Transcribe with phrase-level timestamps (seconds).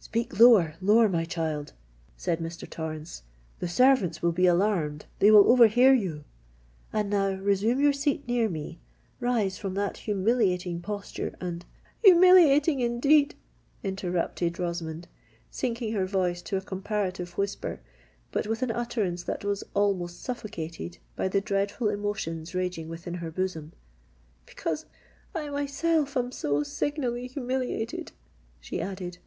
[0.00, 1.72] "Speak lower—lower, my child,"
[2.16, 2.68] said Mr.
[2.68, 3.22] Torrens:
[3.60, 6.24] "the servants will be alarmed—they will overhear you.
[6.92, 11.64] And now resume your seat near me—rise from that humiliating posture—and——"
[12.02, 13.36] "Humiliating indeed,"
[13.84, 15.06] interrupted Rosamond,
[15.52, 17.78] sinking her voice to a comparative whisper,
[18.32, 23.30] but with an utterance that was almost suffocated by the dreadful emotions raging within her
[23.30, 24.86] bosom:—"because
[25.32, 28.10] I myself am so signally humiliated!"
[28.60, 29.18] she added.